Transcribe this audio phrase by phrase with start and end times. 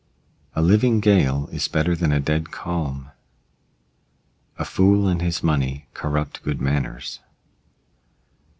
[0.55, 3.11] A living gale is better than a dead calm.
[4.57, 7.19] A fool and his money corrupt good manners.